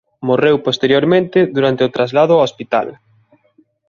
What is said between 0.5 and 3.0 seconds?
posteriormente durante o traslado ao hospital.